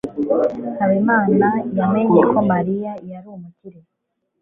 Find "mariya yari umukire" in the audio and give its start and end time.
2.51-3.79